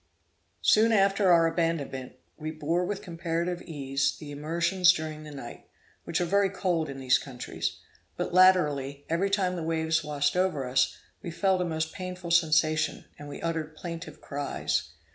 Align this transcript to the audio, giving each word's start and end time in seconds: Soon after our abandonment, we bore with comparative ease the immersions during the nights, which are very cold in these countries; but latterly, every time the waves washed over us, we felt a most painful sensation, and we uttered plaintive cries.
Soon 0.63 0.91
after 0.91 1.31
our 1.31 1.45
abandonment, 1.45 2.13
we 2.35 2.49
bore 2.49 2.83
with 2.83 3.03
comparative 3.03 3.61
ease 3.61 4.17
the 4.17 4.31
immersions 4.31 4.91
during 4.91 5.21
the 5.21 5.29
nights, 5.29 5.67
which 6.05 6.19
are 6.19 6.25
very 6.25 6.49
cold 6.49 6.89
in 6.89 6.97
these 6.99 7.19
countries; 7.19 7.77
but 8.17 8.33
latterly, 8.33 9.05
every 9.09 9.29
time 9.29 9.55
the 9.55 9.61
waves 9.61 10.03
washed 10.03 10.35
over 10.35 10.67
us, 10.67 10.97
we 11.21 11.29
felt 11.29 11.61
a 11.61 11.65
most 11.65 11.93
painful 11.93 12.31
sensation, 12.31 13.05
and 13.19 13.29
we 13.29 13.43
uttered 13.43 13.75
plaintive 13.75 14.21
cries. 14.21 14.89